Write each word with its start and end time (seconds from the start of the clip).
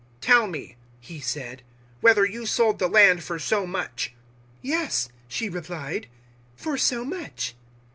"Tell 0.19 0.47
me," 0.47 0.77
he 0.99 1.19
said, 1.19 1.61
"whether 1.99 2.25
you 2.25 2.47
sold 2.47 2.79
the 2.79 2.87
land 2.87 3.23
for 3.23 3.37
so 3.37 3.67
much." 3.67 4.15
"Yes," 4.63 5.09
she 5.27 5.47
replied, 5.47 6.07
"for 6.55 6.75
so 6.75 7.05
much." 7.05 7.53